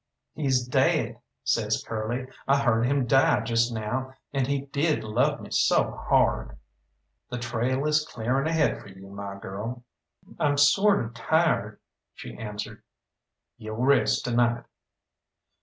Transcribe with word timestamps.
"He's 0.33 0.67
daid," 0.67 1.19
says 1.43 1.83
Curly. 1.87 2.25
"I 2.47 2.57
heard 2.63 2.87
him 2.87 3.05
die 3.05 3.41
just 3.41 3.71
now, 3.71 4.15
and 4.33 4.47
he 4.47 4.61
did 4.61 5.03
love 5.03 5.39
me 5.39 5.51
so 5.51 5.91
hard." 5.91 6.57
"The 7.29 7.37
trail 7.37 7.85
is 7.85 8.03
clearing 8.03 8.47
ahead 8.47 8.81
for 8.81 8.87
you, 8.87 9.09
my 9.11 9.37
girl." 9.37 9.83
"I'm 10.39 10.57
sort 10.57 11.05
of 11.05 11.13
tired," 11.13 11.79
she 12.15 12.35
answered. 12.35 12.81
"You'll 13.59 13.75
rest 13.83 14.25
to 14.25 14.31
night." 14.31 14.63